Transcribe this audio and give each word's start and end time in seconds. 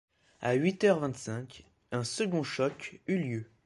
À 0.41 0.53
huit 0.55 0.83
heures 0.83 0.99
vingt-cinq, 0.99 1.67
un 1.91 2.03
second 2.03 2.41
choc 2.41 2.99
eut 3.05 3.19
lieu. 3.19 3.45